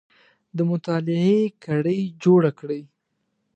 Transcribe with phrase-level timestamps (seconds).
[0.57, 2.81] د مطالعې کړۍ جوړې کړئ